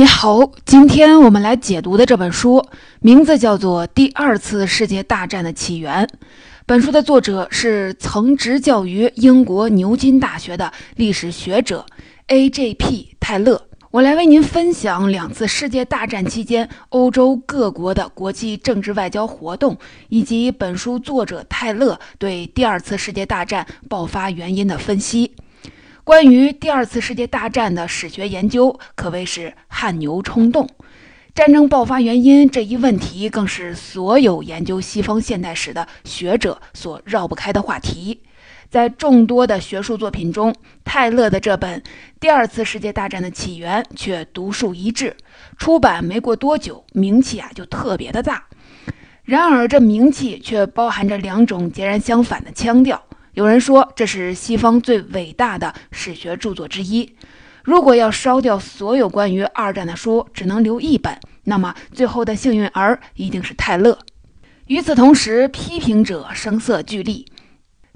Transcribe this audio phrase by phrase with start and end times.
[0.00, 2.64] 你好，今天我们来解读的这本书
[3.00, 6.06] 名字叫做《第二次世界大战的起源》。
[6.64, 11.84] 本书的作者是曾执教于英国牛津大学的历史学者
[12.28, 13.14] A.J.P.
[13.20, 13.60] 泰勒。
[13.90, 19.76] 我来为您分享两次世界大战期间欧洲各国的国际政治外交活动，
[20.08, 25.34] 以及本书作者泰勒对第二次世界大战爆发原因的分析。
[26.10, 30.68] 关于第二次世界大战的史学研究可谓是汗牛充栋，
[31.36, 38.22] 战争爆发原因这一问题更是所有研究西方现代史的学者所绕不开的话题。
[38.68, 40.52] 在众多的学术作品中，
[40.84, 41.80] 泰勒的这本
[42.18, 45.16] 《第二次世界大战的起源》却独树一帜。
[45.58, 48.46] 出版没过多久，名气啊就特别的大。
[49.22, 53.00] 然而，这名气却包含着两种截然相反的腔调。
[53.34, 57.14] 有人说这是西方最伟大的史学著作之一。
[57.62, 63.98] 如果要烧掉所有关于二战的书，只能留一本，那么最后的幸运儿一定是泰勒。
[64.66, 67.26] 与此同时，批评者声色俱厉，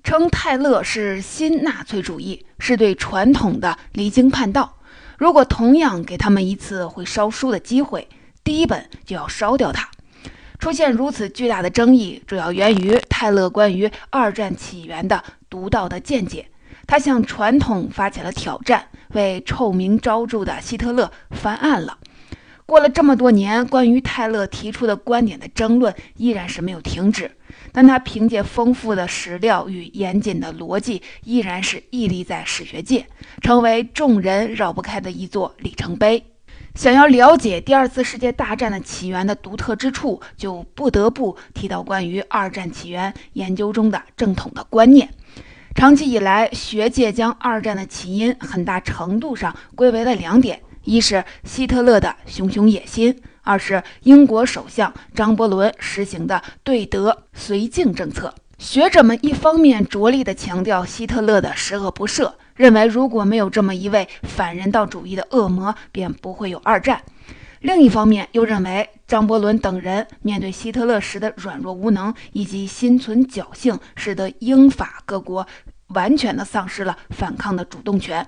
[0.03, 4.77] 称泰勒是新纳粹主义，是对传统的离经叛道。
[5.17, 8.09] 如果同样给他们一次会烧书的机会，
[8.43, 9.89] 第一本就要烧掉它。
[10.65, 16.47] 出现如此巨大的争议，主要源于泰勒关于二战起源的独到的见解。
[16.87, 21.99] 他向传统发起了挑战，为臭名昭著的希特勒翻案了。
[22.65, 27.31] 过了这么多年，关于泰勒提出的观点的争论依然是没有停止，
[27.71, 33.07] 但他凭借丰富的史料与严谨的逻辑，依然是屹立在史学界，
[33.43, 36.25] 成为众人绕不开的一座里程碑。
[36.75, 45.09] 想要了解第二次世界大战的起源的独特之处，就不得不提到关于二战起源研究中的正统的观念。
[45.77, 58.35] 长期以来，学界将二战的起因很大程度上归为了两点：一是希特勒的熊熊野心，二是英国首相张伯伦实行的对德绥靖政策。
[58.59, 62.33] 学者们一方面着力地强调希特勒的十恶不赦。
[62.57, 67.03] 认为如果没有这么一位反人道主义的恶魔，便不会有二战。
[67.61, 75.47] 另一方面，又认为张伯伦等人面对希特勒时的软弱无能以及心存侥幸，使得英法各国
[75.89, 78.27] 完全的丧失了反抗的主动权。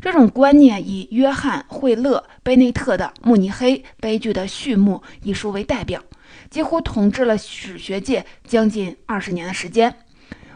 [0.00, 6.00] 这种观念以约翰·惠勒·贝内特的《慕尼黑悲剧的序幕》一书为代表，
[6.48, 9.92] 几乎统治了史学界将近二十年的时间。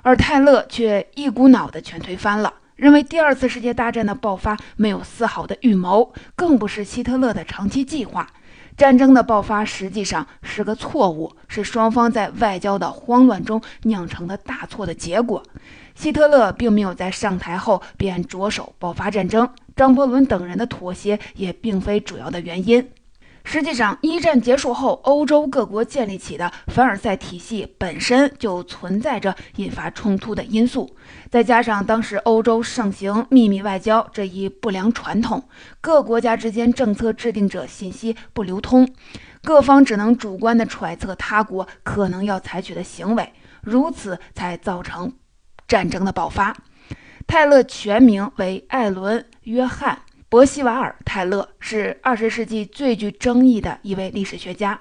[0.03, 2.55] 而泰勒却一股脑的全推翻了。
[2.81, 8.27] 认为第二次世界大战的爆发没有丝毫的预谋，更不是希特勒的长期计划。
[8.75, 15.43] 战争的爆发实际上是个错误，是双方在外交的慌乱中酿成的大错的结果。
[15.95, 19.47] 希特勒并没有在上台后便着手爆发战争，
[19.77, 22.89] 张伯伦等人的妥协也并非主要的原因。
[23.45, 30.95] 实际上，一战结束后，欧洲各国建立起的凡尔赛体系本身就存在着引发冲突的因素，
[31.31, 35.43] 再加上当时欧洲盛行秘密外交这一不良传统，
[35.81, 38.89] 各国家之间政策制定者信息不流通，
[39.43, 45.13] 各方只能主观地揣测他国可能要采取的行为，如此才造成
[45.67, 46.57] 战争的爆发。
[47.27, 50.03] 泰勒全名为艾伦·约翰。
[50.31, 54.79] 伯希瓦尔·泰勒是二十世纪最具争议的一位历史学家，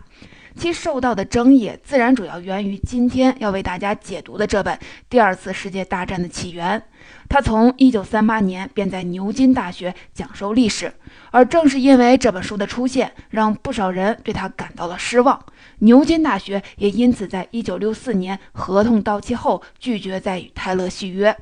[0.56, 4.76] 其受到的争议自然主要源于今天要为大家解读的这本
[5.10, 6.80] 《第二次世界大战的起源》。
[7.28, 10.94] 他从一九三八年便在牛津大学讲授历史，
[11.32, 15.44] 而正是因为这本书的出现，让不少人对他感到了失望。
[15.80, 21.36] 牛津大学也因此在一九六四年合同到期后拒绝再与泰勒续约。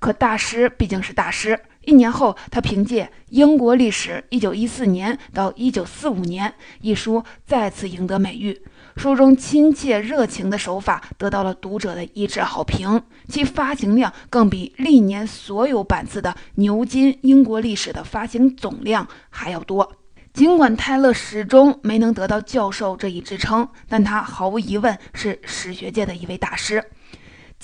[0.00, 1.56] 可大师毕竟是大师。
[1.86, 6.48] 一年后，他凭借《英国历史1914年到1945年》
[6.80, 8.62] 一书再次赢得美誉。
[8.96, 19.92] 书中亲切热情的手法得到了读者的一致好评，其发行量更比历年所有版次的《牛津英国历史》的发行总量还要多。
[20.32, 26.84] 尽管泰勒始终没能得到教授这一职称，但他毫无疑问是史学界的一位大师。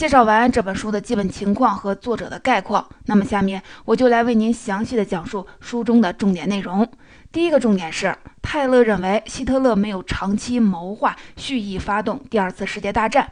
[0.01, 6.91] 介绍完这本书的基本情况和作者的概况，那么下面我就来为您详细的讲述书中的重点内容。
[7.31, 13.31] 第一个重点是，泰勒认为希特勒没有长期谋划蓄意发动第二次世界大战，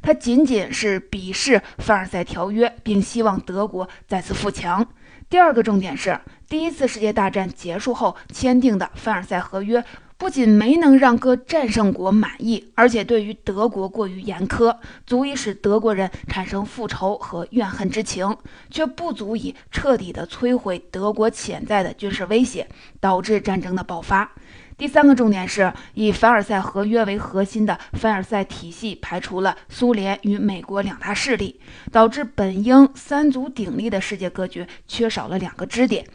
[0.00, 4.88] 他仅仅是鄙视凡尔赛条约，并希望德国再次富强。
[5.28, 6.18] 第二个重点是，
[6.48, 9.84] 第一次世界大战结束后签订的凡尔赛合约
[10.18, 14.74] 不仅没能让各战胜国满意，而且对于德国过于严苛，
[15.06, 18.34] 足以使德国人产生复仇和怨恨之情，
[18.70, 22.66] 却不足以彻底的摧毁德国潜在的军事威胁，
[22.98, 24.32] 导致战争的爆发。
[24.78, 31.60] 第三个重点是以凡尔赛合约为核心的凡尔赛体系排除了苏联与美国两大势力，
[31.92, 36.06] 导致本应三足鼎立的世界格局缺少了两个支点，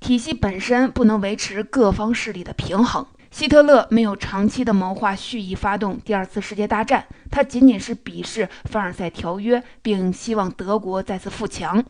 [0.00, 3.06] 体系本身不能维持各方势力的平衡。
[3.34, 11.84] 希特勒没有长期的谋划蓄意发动第二次世界大战，他仅仅是鄙视凡尔赛条约，并希望德国再次富强。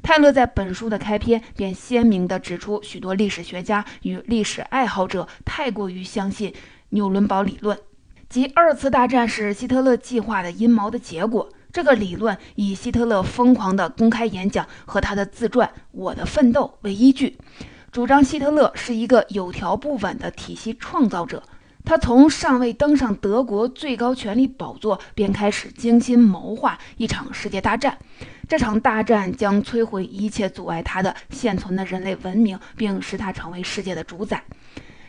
[0.00, 6.54] 泰勒在本书的开篇便鲜明地指出，许多历史学家与历史爱好者太过于相信
[6.90, 7.76] 纽伦堡理论，
[8.28, 11.48] 即二次大战是希特勒计划的阴谋的结果。
[11.72, 17.36] 这个理论以希特勒疯狂的公开演讲和他的自传《我的奋斗》为依据。
[17.96, 21.42] 主张希特勒是一个有条不紊的体系创造者，
[21.82, 27.96] 他从尚未登上德国最高权力宝座便开始精心谋划一场世界大战，
[28.46, 34.44] 这场大战将摧毁一切阻碍他的现存的人类文明，并使他成为世界的主宰。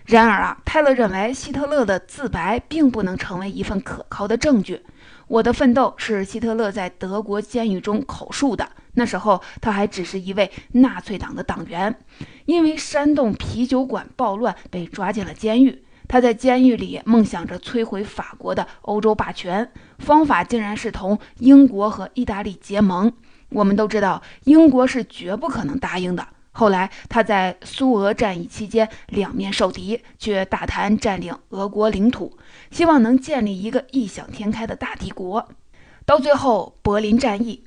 [0.05, 4.81] 然而啊，泰勒认为希特勒的自白并不能成为一份可靠的证据。
[5.27, 8.65] 我的奋斗是希特勒在德国监狱中口述的。
[8.97, 11.95] 那时候他还只是一位纳粹党的党员，
[12.45, 15.83] 因为煽动啤酒馆暴乱被抓进了监狱。
[16.07, 23.13] 他在监狱里梦想着摧毁法国的欧洲霸权，方法竟然是同英国和意大利结盟。
[23.49, 26.27] 我们都知道，英国是绝不可能答应的。
[26.53, 32.35] 后来他在苏俄战役期间两面受敌，却大谈占领俄国领土，
[32.71, 35.47] 希望能建立一个异想天开的大帝国。
[36.05, 37.65] 到最后，柏林战役，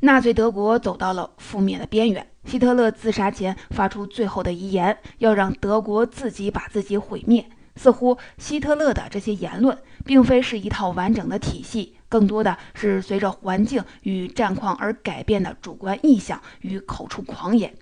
[0.00, 2.26] 纳粹德国走到了覆灭的边缘。
[2.44, 7.44] 希特勒自杀前发出最后的遗言，要让德国自己把自己毁灭。
[7.76, 17.72] 似乎希特勒的这些言论并非是一套完整的体系，更多的是随着环境与战况而改变的主观臆想与口出狂言。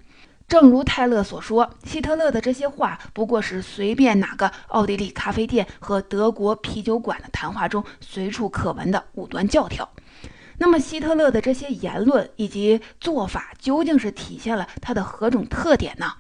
[0.48, 9.88] 正如泰勒所说，希特勒的这些话不过是随便哪个奥地利咖啡店和德国啤酒馆的谈话中随处可闻的武断教条。
[10.58, 16.12] 那么，希特勒的这些言论以及做法究竟是体现了他的何种特点呢？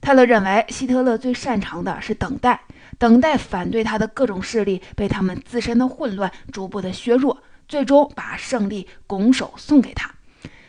[0.00, 2.60] 泰勒认为，希特勒最擅长的是等待，
[2.98, 10.10] 等待反对他的各种势力被他们自身的混乱逐步的削弱，最终把胜利拱手送给他。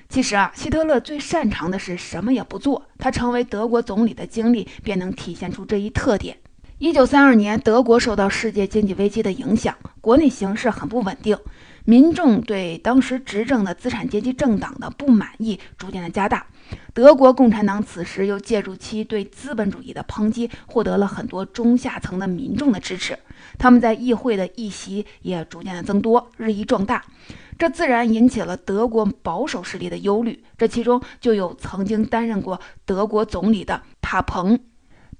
[0.08, 2.84] 其实啊，希特勒最擅长的是什么也不做。
[2.98, 6.36] 他成为德国总理的经历便能体现出这一特点。
[6.80, 11.38] 一九三二年，德国受到世界经济危机的影响，国内形势很不稳定，
[11.86, 16.46] 民众对当时执政的资产阶级政党的不满意逐渐的加大。
[16.94, 23.18] 德国共产党此时又借助其对资本主义的抨击，获得了很多中下层的民众的支持，
[23.58, 27.04] 他们在议会的议席也逐渐的增多，日益壮大。
[27.58, 34.60] 这自然引起了德国保守势力的忧虑，这其中就有曾经担任过德国总理的帕彭，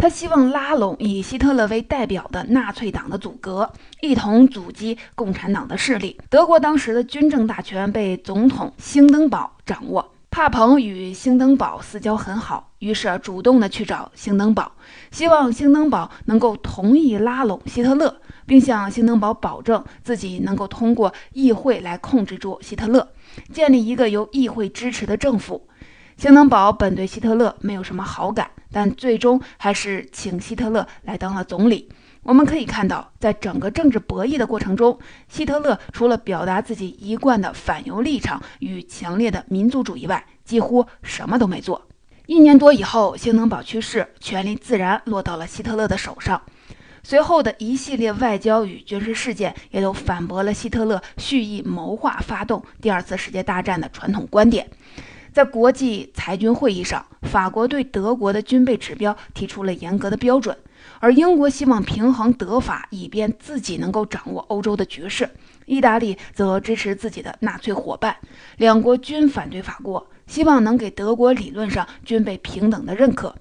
[0.02, 3.70] 他希望拉拢以希特勒为代表的纳粹党的阻隔，
[4.00, 6.18] 一同阻击共产党的势力。
[6.30, 10.14] 德国当时的军政大权被总统兴登堡掌握。
[10.32, 14.72] 帕彭与兴登堡私交很好，于是主动的去找兴登堡，
[15.12, 23.06] 希望兴登堡能够同意拉拢希特勒，并向兴登堡保证自己能够通过议会来控制住希特勒，
[23.52, 25.68] 建立一个由议会支持的政府。
[26.20, 31.88] 兴登堡本对希特勒没有什么好感，但最终还是请希特勒来当了总理。
[32.24, 35.00] 我们可以看到，在整个政治博弈的过程中，
[35.30, 41.88] 希特勒除了表达自己一贯的反犹立场与强烈的民族主义外，几乎什么都没做。
[42.26, 46.42] 一年多以后，兴登堡去世，权力自然落到了希特勒的手上。
[47.02, 54.70] 随后的一系列外交与军事事件，也都反驳了希特勒蓄意谋划发动第二次世界大战的传统观点。
[55.32, 60.58] 在国际裁军会议上，法国对德国的军备指标提出了严格的标准。
[61.00, 65.26] 而英国希望平衡德法，以便自己能够掌握欧洲的局势；
[65.66, 68.16] 意大利则支持自己的纳粹伙伴，
[68.58, 73.36] 两国均反对法国，希望能给德国理论上军备平等的认可。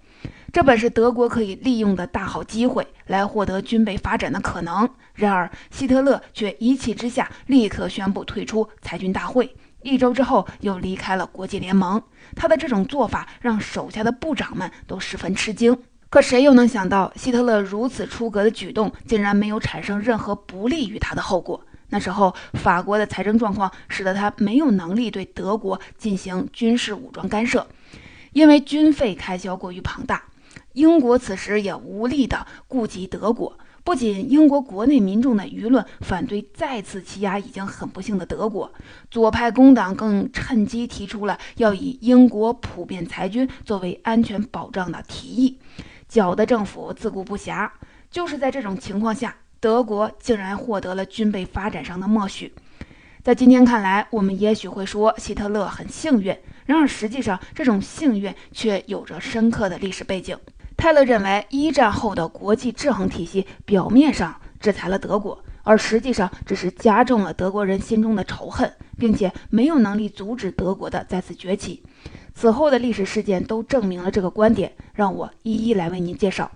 [0.52, 4.88] 这本是德国可以利用的大好机会，来获得军备发展的可能。
[5.14, 12.02] 然而，希特勒却一气之下立刻宣布退出裁军大会，一周之后又离开了国际联盟。
[12.35, 15.76] 他的这种做法让手下的部长们都十分吃惊。
[16.11, 21.62] 可谁又能想到，希特勒如此出格的举动，竟然没有产生任何不利于他的后果？
[21.90, 27.66] 那时候，法国的财政状况使得他没有能力对德国进行军事武装干涉，
[28.32, 30.23] 因为军费开销过于庞大。
[30.73, 33.58] 英国此时也无力地顾及德国，
[33.88, 38.71] 不仅英国国内民众的舆论反对再次欺压已经很不幸的德国，
[39.11, 45.59] 左派工党更趁机提出了要以英国普遍裁军作为安全保障的提议，
[46.07, 47.71] 搅得政府自顾不暇。
[48.11, 52.52] 就是在这种情况下，德国竟然获得了军备发展上的默许。
[53.23, 60.37] 在今天看来，我们也许会说希特勒很幸运，然而实际上这种幸运却有着深刻的历史背景。
[60.78, 71.82] 泰勒认为，一战后的国际制衡体系表面上制裁了德国，而实际上只是加重了德国人心中的仇恨，并且没有能力阻止德国的再次崛起。
[72.32, 76.49] 此后的历史事件都证明了这个观点，让我一一来为您介绍。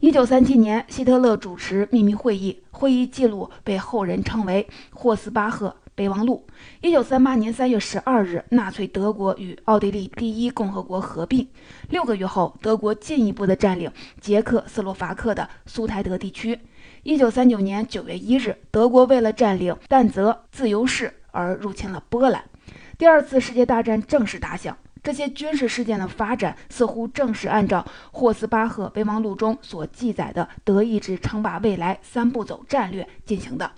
[0.00, 5.74] 一九三七年，希特勒主持秘密会议，会议记录被后人称为霍斯巴赫。
[5.94, 6.46] 备忘录。
[6.80, 11.48] 一九三八年三月十二日，纳粹德国与奥地利第一共和国合并。
[11.90, 16.58] 六个月后，德国进一步的占领捷克斯洛伐克的苏台德地区。
[17.02, 22.44] 一九三九年九月一日，德国为了占领但泽自由市而入侵了波兰。
[22.96, 24.76] 第二次世界大战正式打响。
[25.02, 33.70] 这些军事事件的发展似乎正是按照霍斯巴赫备忘录中所记载的“德意志称霸未来三步走”战略进行的。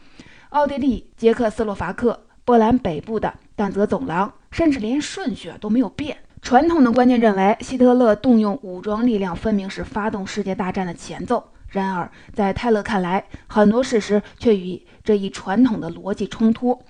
[0.51, 6.17] 奥地利、捷克斯洛伐克、波兰北部的但泽走廊，甚至连顺序都没有变。
[6.41, 11.43] 传统的观念认为，希特勒动用武装力量，分明是发动世界大战的前奏。
[11.69, 16.81] 然而，在泰勒看来，很多事实却与这一传统的逻辑冲突。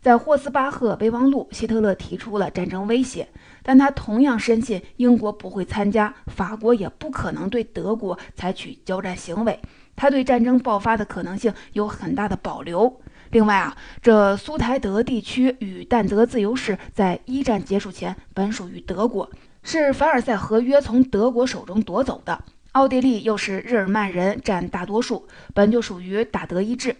[0.00, 3.28] 在霍斯巴赫备忘录，希特勒提出了战争威胁，
[3.62, 9.60] 但他同样深信英国不会参加，法国也不可能对德国采取交战行为。
[10.02, 13.00] 他对战争爆发的可能性有很大的保留。
[13.30, 19.30] 另外啊，这苏台德地区与但泽自由市在一战结束前本属于德国，
[19.62, 22.42] 是凡尔赛合约从德国手中夺走的。
[22.72, 26.96] 奥地利又是日耳曼人占大多数，本就属于大德意志。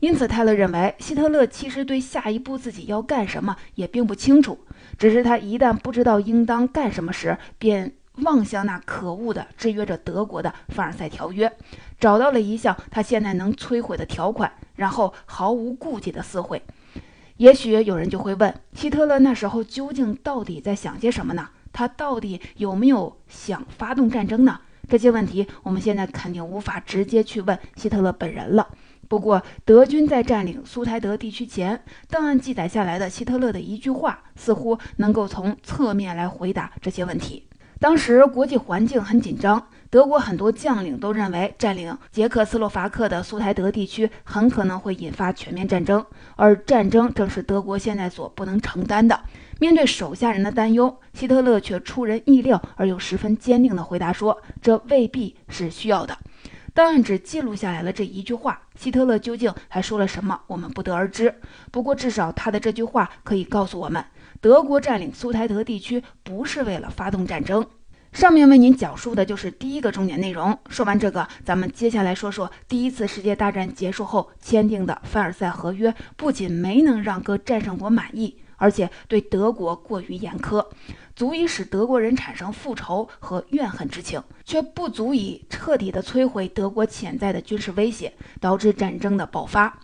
[0.00, 4.58] 因此，泰勒认为希特勒其实对下一步自己要干什么也并不清楚，
[4.98, 7.94] 只是他一旦不知道应当干什么时，便。
[8.16, 11.50] 望向那可恶的制约着德国的凡尔赛条约，
[11.98, 16.62] 找到了一项他现在能摧毁的条款，然后毫无顾忌的撕毁。
[17.38, 21.48] 也许有人就会问：希特勒那时候究竟到底在想些什么呢？
[21.72, 24.60] 他到底有没有想发动战争呢？
[24.88, 28.68] 这些问题我们现在肯定无法直接去问希特勒本人了。
[29.08, 37.46] 不过，德军在占领苏台德地区前，档案记载下来的希特勒的一句话，似乎能够从侧面来回答这些问题。
[37.82, 49.20] 当时国际环境很紧张，德国很多将领都认为占领捷克斯洛伐克的苏台德地区很可能会引发全面战争，而战争正是德国现在所不能承担的。
[49.58, 56.16] 面对手下人的担忧，希特勒却出人意料而又十分坚定地回答说：“这未必是需要的。”
[56.72, 61.34] 档案只记录下来了这一句话，希特勒究竟还说了什么，我们不得而知。
[61.72, 64.02] 不过至少他的这句话可以告诉我们。
[64.42, 67.64] 德国占领苏台德地区不是为了发动战争。
[68.12, 70.58] 上面为您讲述的就是第一个重点内容。
[70.68, 80.66] 说完这个，咱们接下来说说第一次世界大战结束后签订的凡尔赛合约，不仅没能让各战胜国满意，而且对德国过于严苛，
[81.14, 89.78] 足以使德国人产生复仇和怨恨之情，却不足以彻底的摧毁德国潜在的军事威胁，导致战争的爆发。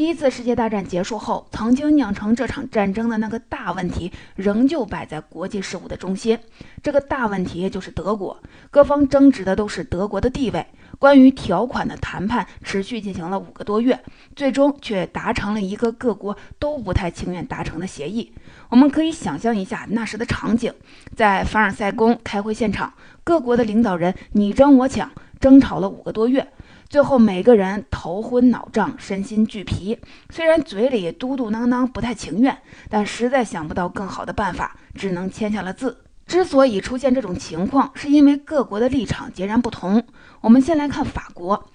[0.00, 6.38] 第一次世界大战结束后，曾经酿成这场战争的那个大问题，仍旧摆在国际事务的中心。
[6.82, 10.64] 这个大问题就是德国，各方争执的都是德国的地位。
[10.98, 14.00] 关于条款的谈判持续进行了五个多月，
[14.34, 18.32] 最终却达成了一个各国都不太情愿达成的协议。
[18.70, 20.72] 我们可以想象一下那时的场景，
[21.14, 26.50] 在凡尔赛宫开会现场，各国的领导人你争我抢，争吵了五个多月。
[26.90, 29.96] 最后，每个人头昏脑胀，身心俱疲。
[30.28, 35.98] 虽然嘴里嘟嘟囔囔，不太情愿，但实在想不到更好的办法，只能签下了字。
[36.26, 40.04] 之所以出现这种情况，是因为各国的立场截然不同。
[40.40, 41.70] 我们先来看法国，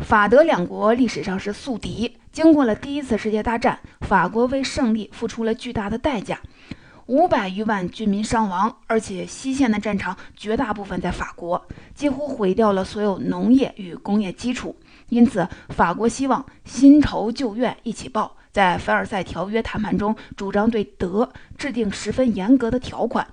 [0.00, 2.16] 法德两国历史上是宿敌。
[2.32, 6.40] 经过了第一次世界大战，法国为胜利付出了巨大的代价。
[7.06, 14.74] 五百余万军民伤亡，而且西线的战场绝大部分在法国，几乎毁掉了所有农业与工业基础。
[15.08, 23.24] 因此，法国希望新仇旧怨一起报，在凡尔赛条约谈判中，主张对德制定十分严格的条款。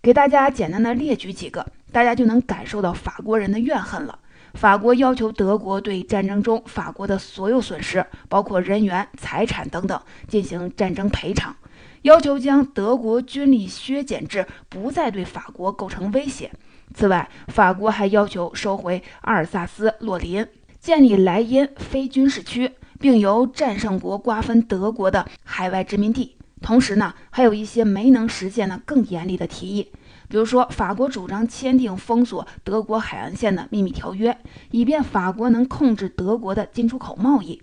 [0.00, 4.16] 给大家简单的列举几个，大家就能感受到法国人的怨恨了。
[4.54, 11.54] 法国要求德国对战争中法国的所有损失，包括人员、财产等等，进行战争赔偿。
[12.02, 16.50] 要求将德国军力削减至不再对法国构成威胁。
[16.94, 20.46] 此外，法国还要求收回阿尔萨斯、洛林，
[20.80, 26.36] 建立莱茵非军事区，并由战胜国瓜分德国的海外殖民地。
[26.60, 29.90] 同时呢，还有一些没能实现的更严厉的提议，
[30.28, 34.36] 比如说，法国主张签订封锁德国海岸线的秘密条约，
[34.70, 37.62] 以便法国能控制德国的进出口贸易。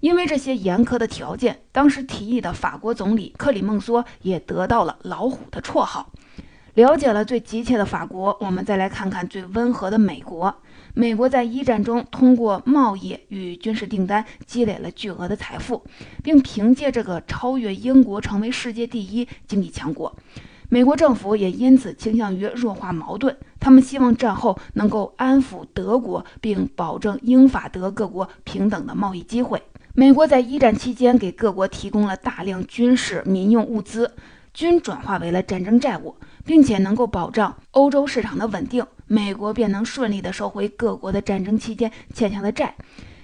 [0.00, 6.10] 因为这些严苛的条件，当时提议的法国总理克里孟梭也得到了“老虎”的绰号。
[6.74, 10.54] 了解了最急切的法国，我们再来看看最温和的美国。
[10.94, 15.84] 美国在一战中通过贸易与军事订单积累了巨额的财富，
[16.22, 20.16] 并凭借这个超越英国成为世界第一经济强国。
[20.68, 29.60] 美国政府也因此倾向于弱化矛盾，他们希望战后能够安抚德国，并保证英法德各国平等的贸易机会。
[30.00, 34.10] 美国在一战期间给各国提供了大量军事民用物资，
[34.54, 36.16] 均转化为了战争债务。
[36.46, 42.74] 并且能够保障欧洲市场的稳定，美国便能顺利地收回各国的战争期间欠下的债。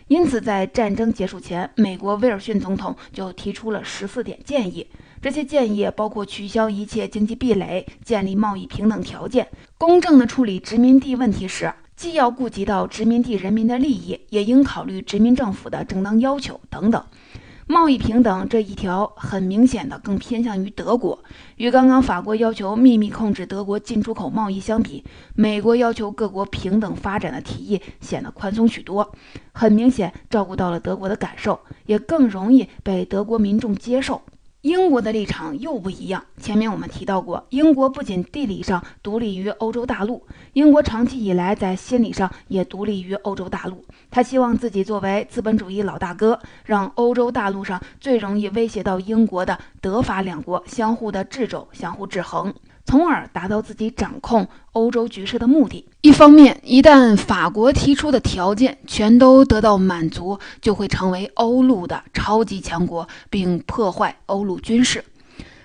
[0.08, 4.86] 因此，在战争结束前，美国威尔逊总统就提出了十四点建议。
[5.22, 17.02] 这些建议包括取消一切经济壁垒、建立贸易平等条件、公正地处理殖民地问题时，既要顾及到殖民地人民的利益，也应考虑殖民政府的正当要求等等。
[17.68, 21.18] 贸易平等这一条很明显的更偏向于德国，
[21.56, 25.02] 与刚刚法国要求秘密控制德国进出口贸易相比，
[25.34, 29.10] 美国要求各国平等发展的提议显得宽松许多。
[29.52, 34.22] 很明显，照顾到了德国的感受，也更容易被德国民众接受。
[34.66, 36.20] 英国的立场又不一样。
[36.42, 43.84] 前面我们提到过，英国不仅地理上独立于欧洲大陆，英国长期以来在心理上也独立于欧洲大陆。
[44.10, 52.52] 他希望自己作为资本主义老大哥，让欧洲大陆上最容易威胁到英国的德法两国相互的制肘、相互制衡。
[52.86, 55.84] 从而达到自己掌控欧洲局势的目的。
[56.02, 65.04] 一方面，一旦法国提出的条件全都得到满足，就会成为欧陆的超级强国，并破坏欧陆军事。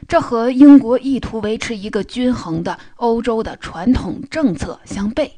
[0.08, 5.30] 这和英国意图维持一个均衡的欧洲的传统政策相悖。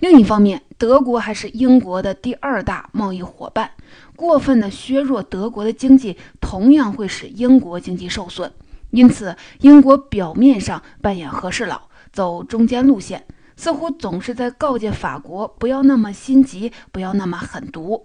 [0.00, 3.70] 另一方面，德国还是英国的第二大贸易伙伴，
[4.16, 8.50] 过分的削弱德国的经济，同样会使英国经济受损。
[8.92, 13.26] 因此，英国表面上扮演和事佬，走中间路线，
[13.56, 18.04] 似乎总是在告诫法国不要那么心急，不要那么狠毒。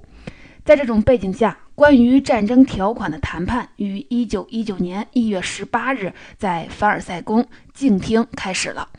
[0.64, 8.90] 在这种背景下，关于战争条款的谈判于1919年1月18日在凡尔赛宫静听开始了。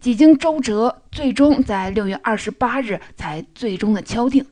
[0.00, 4.44] 几经周折，最终在6月28日才最终的敲定。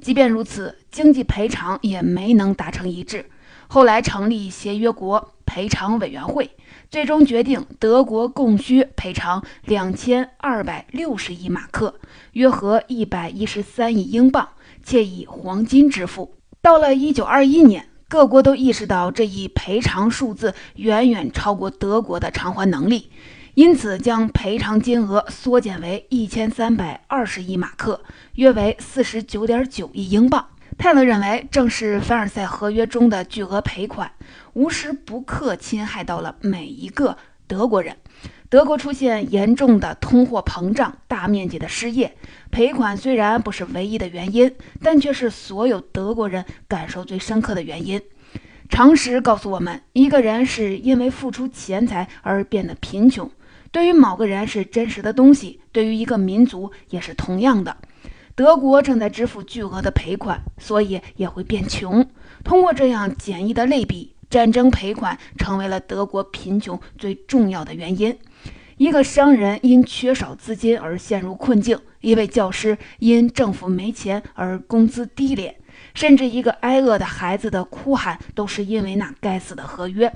[0.00, 3.24] 即便如此，经济赔偿也没能达成一致。
[3.68, 6.50] 后来成立协约国赔偿委员会，
[6.90, 11.94] 最终决定德国共需赔偿两千二百六十亿马克，
[12.32, 14.48] 约合一百一十三亿英镑，
[14.82, 16.34] 且以黄金支付。
[16.60, 23.10] 到了一九二一年，各国都意识到这一赔偿数字远远超过德国的偿还能力，
[23.54, 28.02] 因此将赔偿金额缩减为一千三百二十亿马克，
[28.34, 30.46] 约为四十九点九亿英镑。
[30.78, 34.12] 泰勒认为，正是凡尔赛合约中的巨额赔款，
[34.52, 37.96] 无时不刻侵害到了每一个德国人。
[38.48, 42.16] 德国出现严重的通货膨胀、大面积的失业，
[42.50, 48.00] 赔款虽然不是唯一的原因，但却是所有德国人感受最深刻的原因。
[48.68, 53.28] 常识告诉我们，一个人是因为付出钱财而变得贫穷。
[53.72, 57.76] 对于某个人是真实的东西，对于一个民族也是同样的。
[58.36, 62.06] 德国正在支付巨额的赔款，所以也会变穷。
[62.44, 68.14] 通过这样简易的类比，战争赔款成为了德国贫穷最重要的原因。
[68.76, 75.56] 一个商人因缺少资金而陷入困境，一位教师因政府没钱而工资低廉，
[75.94, 80.12] 甚至一个挨饿的孩子的哭喊，都是因为那该死的合约，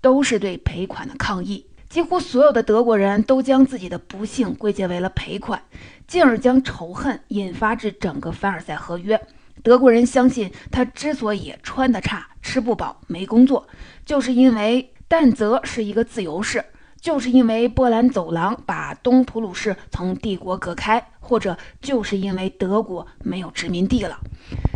[0.00, 1.66] 都是对赔款的抗议。
[1.94, 5.62] 几乎所有的德国人都将自己的不幸归结为了赔款。
[6.08, 9.20] 进而将仇恨引发至整个凡尔赛合约。
[9.62, 13.68] 德国人相信，他之所以穿得差、吃不饱、没工作，
[14.04, 16.64] 就是因为但泽是一个自由市，
[17.00, 24.18] 就是因为波兰走廊把东普鲁士从帝国隔开，或者就是因为德国没有殖民地了。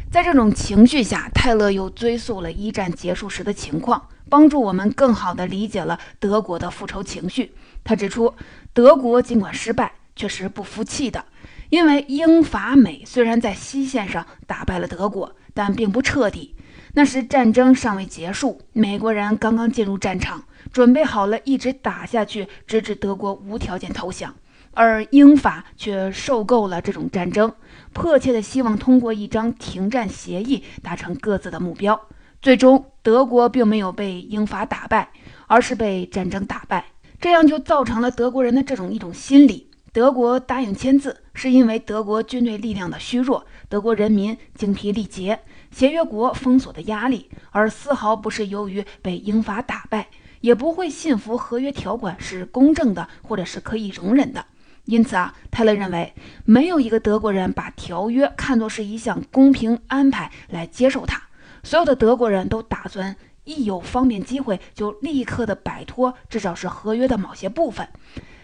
[0.08, 7.54] 在这种情绪下，泰勒又追溯了一战结束时的情况，帮助我们更好地理解了德国的复仇情绪。
[7.82, 8.34] 他指出，
[8.72, 9.92] 德国尽管失败。
[10.18, 11.26] 却是不服气的，
[11.70, 16.56] 因为英法美虽然在西线上打败了德国，但并不彻底。
[16.94, 24.34] 那时战争尚未结束，美国人刚刚进入战场，准备好了一直打下去，直至德国无条件投降。
[24.72, 27.52] 而英法却受够了这种战争，
[27.92, 32.08] 迫切的希望通过一张停战协议达成各自的目标。
[32.48, 35.10] 最终，德国并没有被英法打败，
[35.48, 36.82] 而是被战争打败。
[37.20, 50.08] 这样就造成了德国人的这种一种心理：德国答应签字，是因为德国军队力量的虚弱，德国人民精疲力竭，协约国封锁的压力，而丝毫不是由于被英法打败，
[50.40, 54.46] 也不会信服合约条款是公正的或者是可以容忍的。
[54.86, 56.14] 因此啊，泰勒认为，
[56.46, 61.27] 没有一个德国人把条约看作是一项公平安排来接受它。
[61.62, 67.88] 所有的德国人都打算一有方便机会就立刻的摆脱，至少是合约的某些部分。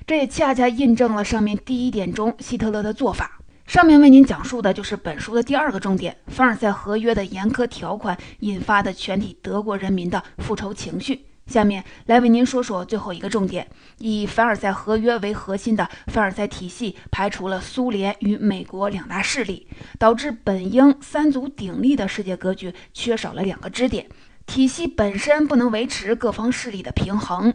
[0.07, 3.41] 这也恰恰印证了上面第一点中希特勒的做法。
[3.67, 11.25] 上面为您讲述的就是本书的第二个重点：凡尔赛合约的严苛条款引发的全体德国人民的复仇情绪。
[11.47, 19.67] 下面来为您说说最后一个重点：以凡尔赛合约为核心的凡尔赛体系排除了苏联与美国两大势力，
[19.99, 24.09] 导致本应三足鼎立的世界格局缺少了两个支点，
[24.47, 27.55] 体系本身不能维持各方势力的平衡。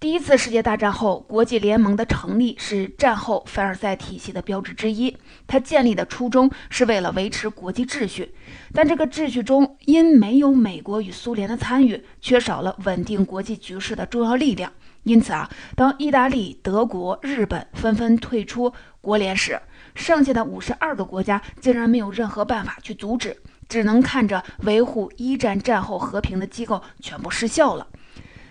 [0.00, 5.14] 第一次世界大战后，国际联盟的成立是战后凡尔赛体系的标志之一。
[5.46, 8.34] 它建立的初衷是为了维持国际秩序，
[8.72, 14.72] 但这个秩序中因没有美国与苏联的参与，缺少了稳定国际局势的重要力量。
[15.02, 19.60] 因此啊，当意大利、德国、日本纷纷退出国联时，
[19.94, 23.36] 剩下的五十二个国家竟然没有任何办法去阻止，
[23.68, 27.86] 只能看着维护一战战后和平的机构全部失效了。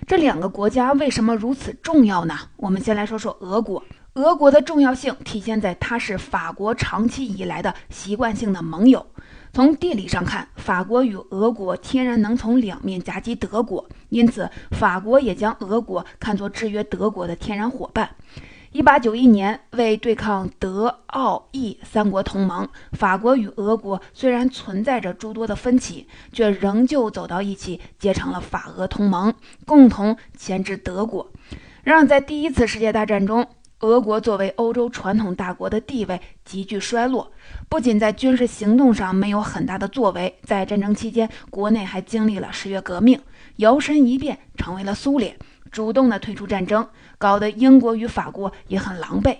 [0.10, 2.36] 这两个国家为什么如此重要呢？
[2.56, 3.84] 我们先来说说俄国。
[4.16, 9.06] 俄国的重要性体现在它是法国长期以来的习惯性的盟友。
[9.54, 18.10] 从地理上看，法国与俄国天然能从两面夹击德国，因此法国也将俄国看作制约德国的天然伙伴。
[18.72, 29.34] 一八九一年，为对抗德、奥、意三国同盟，法国与俄国虽然存在着诸多的分歧，却仍旧走到一起，结成了法俄同盟，
[29.66, 31.32] 共同牵制德国。
[31.82, 33.48] 然而，在第一次世界大战中，
[33.80, 37.32] 俄国作为欧洲传统大国的地位急剧衰落，
[37.70, 43.20] 不仅在军事行动上没有很大的作为，在战争期间，国内还经历了十月革命，
[43.56, 45.36] 摇身一变成为了苏联。
[45.72, 49.36] 主动的退出战争，搞得英国与法国也很狼狈。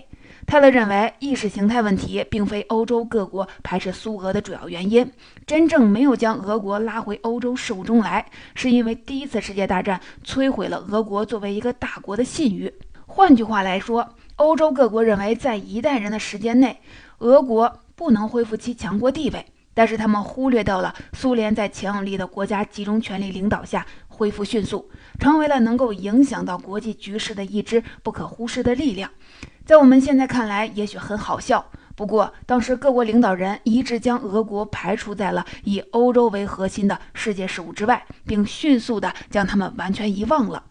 [0.46, 5.08] 泰勒认为，意识形态问题并非欧洲各国排斥苏俄的主要原因，
[5.46, 12.72] 真正没有将俄国拉回欧洲事务中来，是因为第一次世界大战摧毁了俄国作为一个大国的信誉。
[13.06, 16.80] 换句话来说，欧洲各国认为，在一代人的时间内，
[17.18, 23.86] 俄国不能恢复其强国地位，但是他们忽略掉了苏联在强有力的国家集中权力领导下。
[24.20, 29.10] 恢复迅速，成为了能够影响到国际局势的一支不可忽视的力量。
[29.64, 31.64] 在我们现在看来，也许很好笑。
[31.96, 40.64] 不过，当时各国领导人一致将俄国排除在了以欧洲为核心的世界事务之外，并迅速地将他们完全遗忘了。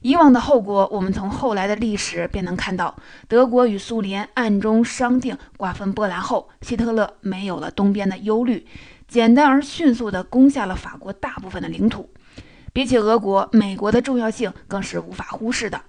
[0.00, 2.96] 以往的后果，我们从后来的历史便能看到。
[3.28, 8.66] 德国与苏联暗中商定瓜分波兰后，希特勒没有了东边的忧虑，
[9.06, 12.08] 简单而迅速地攻下了法国大部分的领土。
[12.72, 15.80] 比起俄国，美国的重要性更是无法忽视的。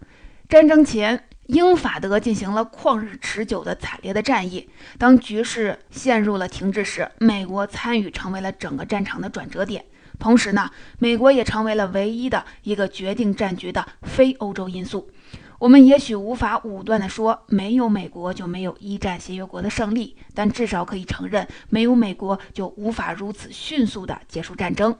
[0.47, 4.69] 战争前，英法德进行了旷日持久的惨烈的战役。
[4.97, 9.85] 当局势陷入了停滞时，美国参与成为了整个战场的转折点。
[10.17, 15.09] 同时呢，美国也成为了唯一的一个决定战局的非欧洲因素。
[15.59, 24.97] 我们也许无法武断地说没有美国就没有一战协约国的胜利，但至少可以承认，没有美国就无法如此迅速地结束战争。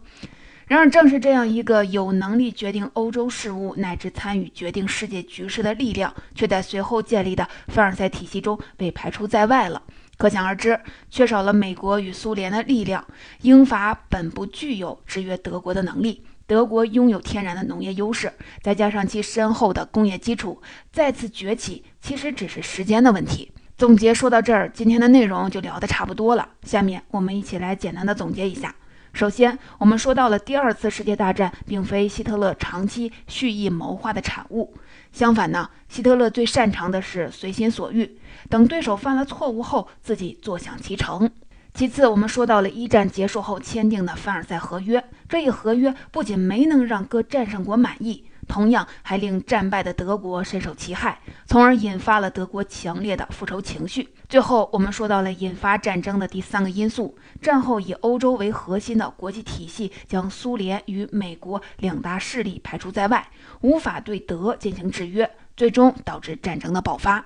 [0.70, 9.82] 然而，正是这样一个有能力决定欧洲事务乃至参与决定世界局势的力量，却在随后建立的凡尔赛体系中被排除在外了。
[10.16, 10.80] 可想而知，
[11.10, 13.04] 缺少了美国与苏联的力量，
[13.42, 16.24] 英法本不具有制约德国的能力。
[16.46, 23.52] 德国拥有天然的农业优势，再加上其深厚的工业基础，再次崛起其实只是时间的问题。
[23.76, 26.48] 总结说到这儿，今天的内容就聊得差不多了。
[26.62, 28.76] 下面我们一起来简单的总结一下。
[29.12, 34.74] 首先，我们说到了第二次世界大战并非希特勒长期蓄意谋划的产物。
[35.12, 38.18] 相反呢，希特勒最擅长的是随心所欲，
[38.50, 41.30] 等对手犯了错误后，自己坐享其成。
[41.74, 48.26] 其次，我们说到了一战结束后签订的凡尔赛合约，这一合约不仅没能让各战胜国满意。
[48.50, 54.10] 同样还令战败的德国深受其害，从而引发了德国强烈的复仇情绪。
[54.28, 63.30] 最后，我们说到了引发战争的第三个因素：战后以欧洲为核心的国际体系将苏联与美国两大势力排除在外，
[63.62, 67.24] 无法对德进行制约，最终导致战争的爆发。